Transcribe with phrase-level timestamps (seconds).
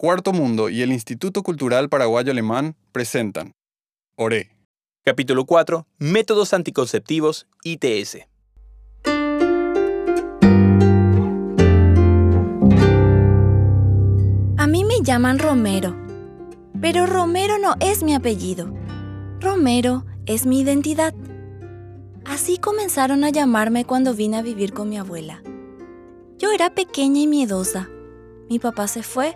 [0.00, 3.56] Cuarto Mundo y el Instituto Cultural Paraguayo Alemán presentan
[4.16, 4.48] ORE.
[5.04, 5.88] Capítulo 4.
[5.98, 8.18] Métodos anticonceptivos ITS.
[14.56, 15.96] A mí me llaman Romero,
[16.80, 18.72] pero Romero no es mi apellido.
[19.40, 21.12] Romero es mi identidad.
[22.24, 25.42] Así comenzaron a llamarme cuando vine a vivir con mi abuela.
[26.38, 27.88] Yo era pequeña y miedosa.
[28.48, 29.34] Mi papá se fue,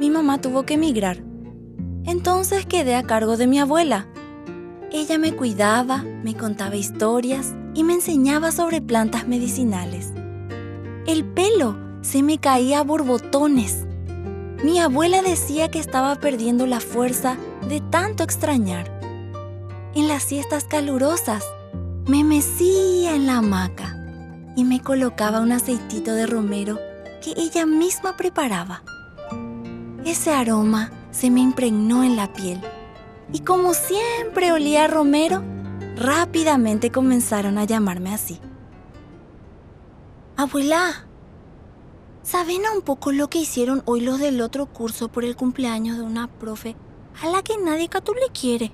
[0.00, 1.22] mi mamá tuvo que emigrar.
[2.04, 4.08] Entonces quedé a cargo de mi abuela.
[4.90, 10.12] Ella me cuidaba, me contaba historias y me enseñaba sobre plantas medicinales.
[11.06, 13.86] El pelo se me caía a borbotones.
[14.64, 17.36] Mi abuela decía que estaba perdiendo la fuerza
[17.68, 19.00] de tanto extrañar.
[19.94, 21.44] En las siestas calurosas,
[22.06, 23.96] me mecía en la hamaca
[24.56, 26.78] y me colocaba un aceitito de romero
[27.22, 28.82] que ella misma preparaba.
[30.04, 32.60] Ese aroma se me impregnó en la piel
[33.32, 35.42] y como siempre olía a romero,
[35.96, 38.40] rápidamente comenzaron a llamarme así.
[40.36, 41.06] Abuela,
[42.22, 46.02] ¿saben un poco lo que hicieron hoy los del otro curso por el cumpleaños de
[46.02, 46.76] una profe
[47.22, 48.72] a la que nadie catú le quiere?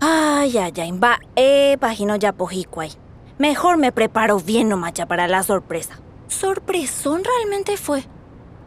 [0.00, 2.92] Ay, ay, ay, va, eh, pagino ya pojicuay.
[3.38, 5.98] Mejor me preparo bien nomás ya para la sorpresa.
[6.28, 8.04] Sorpresón realmente fue,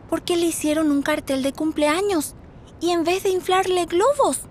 [0.09, 2.36] porque le hicieron un cartel de cumpleaños
[2.80, 4.42] y en vez de inflarle globos,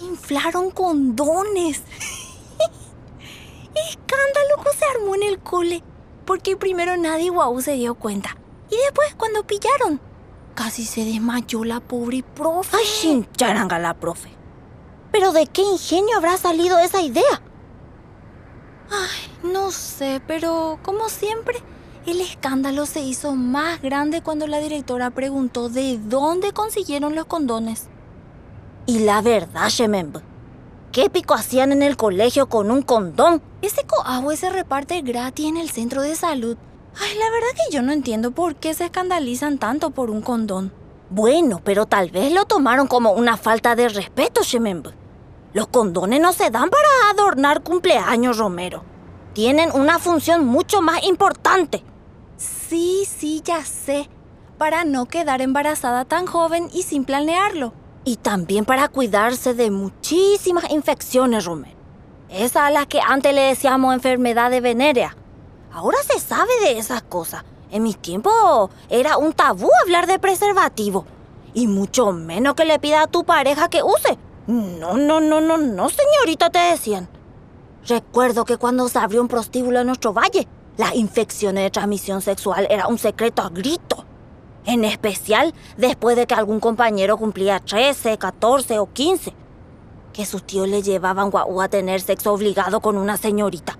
[0.00, 1.82] inflaron condones.
[3.74, 5.82] Escándalo que se armó en el cole,
[6.24, 8.36] porque primero nadie guau se dio cuenta
[8.72, 10.00] y después cuando pillaron,
[10.54, 12.74] casi se desmayó la pobre profe.
[12.74, 14.30] Ay, chincharanga la profe.
[15.12, 17.42] Pero ¿de qué ingenio habrá salido esa idea?
[18.90, 21.58] Ay, no sé, pero como siempre,
[22.06, 27.88] el escándalo se hizo más grande cuando la directora preguntó de dónde consiguieron los condones.
[28.86, 30.18] Y la verdad, Shememb,
[30.90, 33.40] ¿qué pico hacían en el colegio con un condón?
[33.62, 36.56] Ese coagüe se reparte gratis en el centro de salud.
[37.00, 40.72] Ay, la verdad que yo no entiendo por qué se escandalizan tanto por un condón.
[41.10, 44.88] Bueno, pero tal vez lo tomaron como una falta de respeto, Shememb.
[45.52, 48.82] Los condones no se dan para adornar cumpleaños, Romero.
[49.34, 51.84] Tienen una función mucho más importante.
[52.72, 54.08] Sí, sí, ya sé.
[54.56, 57.74] Para no quedar embarazada tan joven y sin planearlo.
[58.02, 61.76] Y también para cuidarse de muchísimas infecciones, Romero.
[62.30, 65.14] Esa a la que antes le decíamos enfermedad de venérea.
[65.70, 67.44] Ahora se sabe de esas cosas.
[67.70, 71.04] En mis tiempos era un tabú hablar de preservativo.
[71.52, 74.16] Y mucho menos que le pida a tu pareja que use.
[74.46, 77.06] No, no, no, no, no, señorita, te decían.
[77.86, 80.48] Recuerdo que cuando se abrió un prostíbulo en nuestro valle,
[80.82, 84.04] las infecciones de transmisión sexual era un secreto a grito.
[84.64, 89.32] En especial después de que algún compañero cumplía 13, 14 o 15.
[90.12, 93.78] Que sus tíos le llevaban guau a tener sexo obligado con una señorita.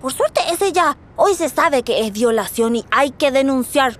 [0.00, 3.98] Por suerte ese ya hoy se sabe que es violación y hay que denunciar.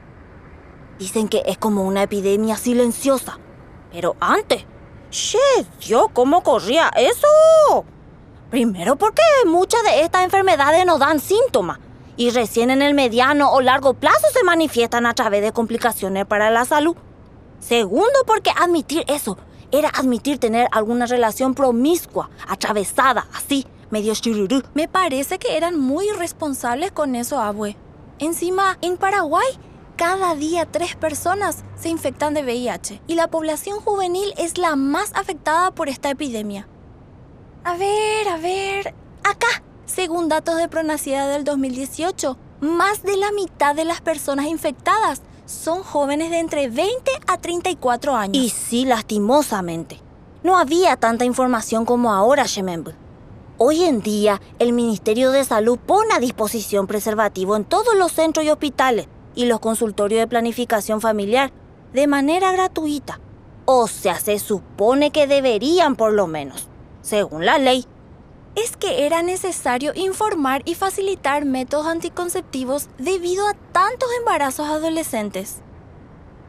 [1.00, 3.40] Dicen que es como una epidemia silenciosa.
[3.90, 4.66] Pero antes
[5.10, 5.38] ¡Che,
[5.84, 6.06] Dios!
[6.12, 7.84] ¿Cómo corría eso?
[8.50, 11.80] Primero porque muchas de estas enfermedades no dan síntomas
[12.20, 16.50] y recién en el mediano o largo plazo se manifiestan a través de complicaciones para
[16.50, 16.94] la salud.
[17.60, 19.38] Segundo porque admitir eso
[19.72, 24.62] era admitir tener alguna relación promiscua, atravesada, así, medio chururú.
[24.74, 27.78] Me parece que eran muy irresponsables con eso, abue.
[28.18, 29.48] Encima, en Paraguay
[29.96, 35.10] cada día tres personas se infectan de VIH y la población juvenil es la más
[35.14, 36.68] afectada por esta epidemia.
[37.64, 38.94] A ver, a ver,
[39.24, 45.22] acá, según datos de Pronacida del 2018, más de la mitad de las personas infectadas
[45.46, 48.36] son jóvenes de entre 20 a 34 años.
[48.36, 50.00] Y sí, lastimosamente.
[50.44, 52.90] No había tanta información como ahora, Shememb.
[53.58, 58.46] Hoy en día, el Ministerio de Salud pone a disposición preservativo en todos los centros
[58.46, 61.52] y hospitales y los consultorios de planificación familiar
[61.92, 63.20] de manera gratuita.
[63.66, 66.68] O sea, se supone que deberían por lo menos,
[67.02, 67.86] según la ley.
[68.56, 75.58] Es que era necesario informar y facilitar métodos anticonceptivos debido a tantos embarazos adolescentes.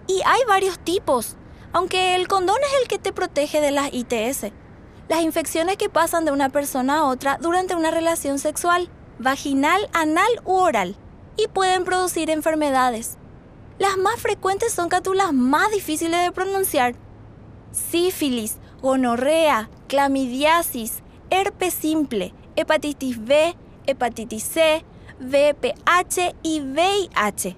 [0.07, 1.37] Y hay varios tipos,
[1.73, 4.51] aunque el condón es el que te protege de las ITS,
[5.09, 8.89] las infecciones que pasan de una persona a otra durante una relación sexual,
[9.19, 10.95] vaginal, anal u oral
[11.37, 13.17] y pueden producir enfermedades.
[13.77, 16.95] Las más frecuentes son cátulas más difíciles de pronunciar.
[17.71, 21.00] Sífilis, gonorrea, clamidiasis,
[21.31, 23.55] herpes simple, hepatitis B,
[23.87, 24.85] hepatitis C,
[25.19, 27.57] VPH y VIH.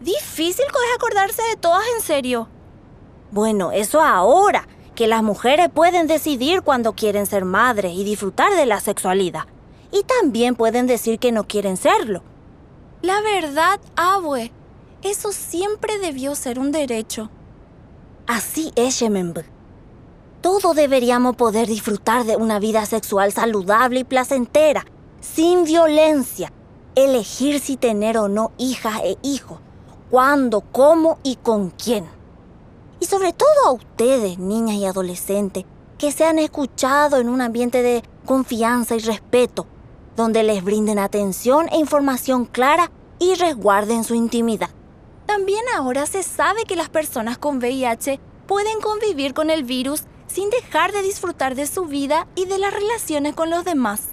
[0.00, 2.48] Difícil es acordarse de todas en serio.
[3.30, 8.66] Bueno, eso ahora, que las mujeres pueden decidir cuando quieren ser madres y disfrutar de
[8.66, 9.44] la sexualidad.
[9.90, 12.22] Y también pueden decir que no quieren serlo.
[13.00, 14.52] La verdad, abue,
[15.02, 17.30] eso siempre debió ser un derecho.
[18.26, 19.51] Así es, Shemenb.
[20.42, 24.84] Todos deberíamos poder disfrutar de una vida sexual saludable y placentera,
[25.20, 26.52] sin violencia,
[26.96, 29.60] elegir si tener o no hijas e hijos,
[30.10, 32.06] cuándo, cómo y con quién.
[32.98, 35.64] Y sobre todo a ustedes, niñas y adolescentes,
[35.96, 39.68] que se han escuchado en un ambiente de confianza y respeto,
[40.16, 42.90] donde les brinden atención e información clara
[43.20, 44.70] y resguarden su intimidad.
[45.24, 48.18] También ahora se sabe que las personas con VIH
[48.48, 52.72] pueden convivir con el virus sin dejar de disfrutar de su vida y de las
[52.72, 54.08] relaciones con los demás.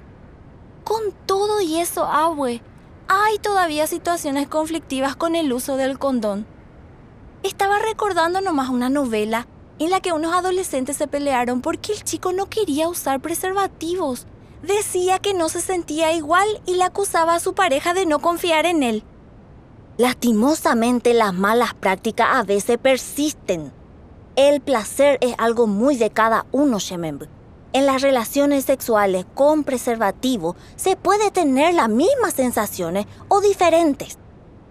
[0.83, 2.61] Con todo y eso, Abue,
[3.07, 6.45] hay todavía situaciones conflictivas con el uso del condón.
[7.43, 9.47] Estaba recordando nomás una novela
[9.79, 14.27] en la que unos adolescentes se pelearon porque el chico no quería usar preservativos.
[14.61, 18.65] Decía que no se sentía igual y le acusaba a su pareja de no confiar
[18.65, 19.03] en él.
[19.97, 23.78] Lastimosamente las malas prácticas a veces persisten.
[24.41, 27.23] El placer es algo muy de cada uno, Shememb.
[27.73, 34.17] En las relaciones sexuales con preservativo se puede tener las mismas sensaciones o diferentes.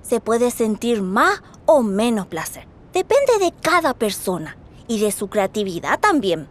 [0.00, 2.66] Se puede sentir más o menos placer.
[2.94, 4.56] Depende de cada persona
[4.86, 6.48] y de su creatividad también.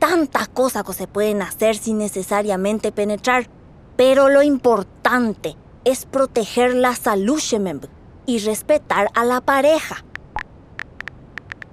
[0.00, 3.46] Tantas cosas que se pueden hacer sin necesariamente penetrar,
[3.96, 5.54] pero lo importante
[5.84, 7.84] es proteger la salud Shememb,
[8.26, 10.04] y respetar a la pareja.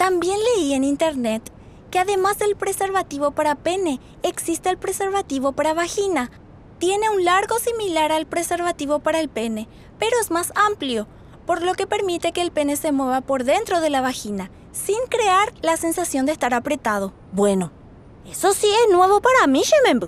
[0.05, 1.51] También leí en internet
[1.89, 6.29] que además del preservativo para pene, existe el preservativo para vagina.
[6.77, 9.67] Tiene un largo similar al preservativo para el pene,
[9.97, 11.07] pero es más amplio,
[11.47, 14.99] por lo que permite que el pene se mueva por dentro de la vagina, sin
[15.09, 17.11] crear la sensación de estar apretado.
[17.31, 17.71] Bueno,
[18.27, 20.07] eso sí es nuevo para mí, Shememb.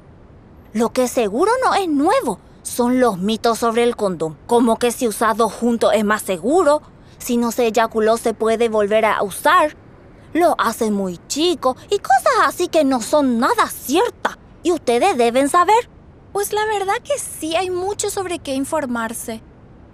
[0.73, 5.07] Lo que seguro no es nuevo son los mitos sobre el condón, como que si
[5.07, 6.83] usado junto es más seguro,
[7.17, 9.75] si no se eyaculó se puede volver a usar,
[10.37, 15.49] lo hace muy chico y cosas así que no son nada ciertas y ustedes deben
[15.49, 15.89] saber.
[16.31, 19.41] Pues la verdad que sí hay mucho sobre qué informarse.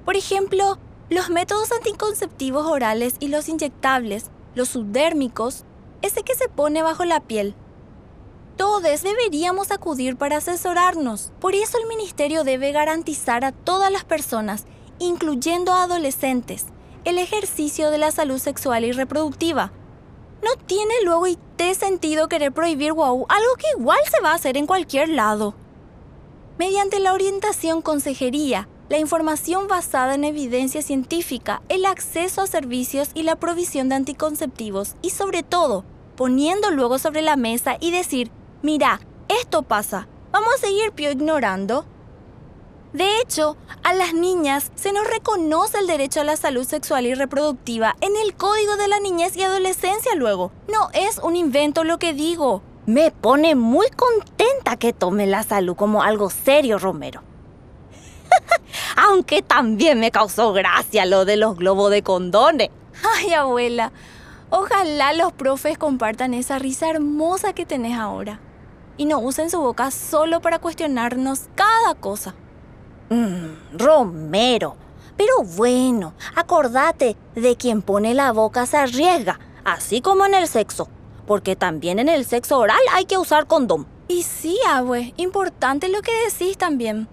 [0.05, 0.77] Por ejemplo,
[1.09, 5.63] los métodos anticonceptivos orales y los inyectables, los subdérmicos,
[6.01, 7.55] ese que se pone bajo la piel.
[8.57, 11.31] Todos deberíamos acudir para asesorarnos.
[11.39, 14.65] Por eso el ministerio debe garantizar a todas las personas,
[14.99, 16.65] incluyendo a adolescentes,
[17.05, 19.71] el ejercicio de la salud sexual y reproductiva
[20.43, 24.35] no tiene luego y te sentido querer prohibir wow, algo que igual se va a
[24.35, 25.55] hacer en cualquier lado.
[26.59, 33.23] Mediante la orientación consejería, la información basada en evidencia científica, el acceso a servicios y
[33.23, 35.85] la provisión de anticonceptivos y sobre todo,
[36.15, 38.29] poniendo luego sobre la mesa y decir,
[38.61, 38.99] mira,
[39.29, 41.85] esto pasa, vamos a seguir pio ignorando.
[42.93, 47.15] De hecho, a las niñas se nos reconoce el derecho a la salud sexual y
[47.15, 50.51] reproductiva en el Código de la Niñez y Adolescencia luego.
[50.71, 52.61] No es un invento lo que digo.
[52.85, 57.23] Me pone muy contenta que tome la salud como algo serio, Romero.
[58.95, 62.69] Aunque también me causó gracia lo de los globos de condones.
[63.17, 63.91] Ay, abuela,
[64.51, 68.39] ojalá los profes compartan esa risa hermosa que tenés ahora
[68.97, 72.35] y no usen su boca solo para cuestionarnos cada cosa.
[73.09, 74.75] Mm, Romero.
[75.17, 80.89] Pero bueno, acordate de quien pone la boca se arriesga, así como en el sexo.
[81.27, 83.87] Porque también en el sexo oral hay que usar condón.
[84.07, 87.07] Y sí, abue, importante lo que decís también.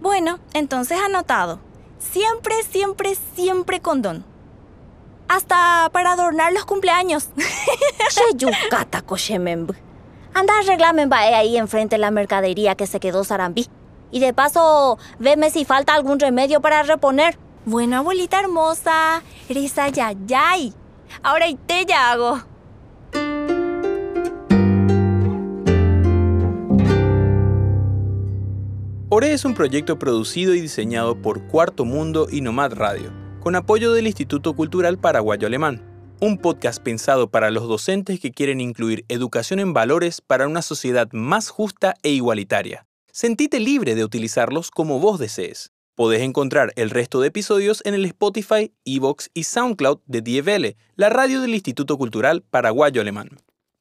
[0.00, 1.60] Bueno, entonces anotado.
[1.98, 4.24] Siempre, siempre, siempre condón.
[5.28, 7.28] Hasta para adornar los cumpleaños.
[8.10, 9.72] Cheyucata, cochememb.
[10.34, 13.68] Anda, arreglame ahí enfrente de la mercadería que se quedó Sarambí.
[14.10, 17.38] Y de paso, veme si falta algún remedio para reponer.
[17.64, 20.72] Bueno, abuelita hermosa, eres ayayay.
[21.22, 22.42] Ahora y te ya hago.
[29.10, 33.10] Ore es un proyecto producido y diseñado por Cuarto Mundo y Nomad Radio,
[33.40, 35.82] con apoyo del Instituto Cultural Paraguayo Alemán,
[36.20, 41.08] un podcast pensado para los docentes que quieren incluir educación en valores para una sociedad
[41.12, 42.87] más justa e igualitaria.
[43.20, 45.72] Sentite libre de utilizarlos como vos desees.
[45.96, 51.08] Podés encontrar el resto de episodios en el Spotify, Evox y SoundCloud de DFL, la
[51.08, 53.30] radio del Instituto Cultural Paraguayo Alemán.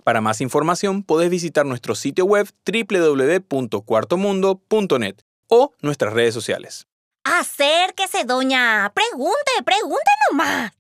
[0.03, 5.17] Para más información podés visitar nuestro sitio web www.cuartomundo.net
[5.49, 6.87] o nuestras redes sociales.
[7.23, 8.91] Acérquese, doña.
[8.95, 10.71] Pregunte, pregunte nomás.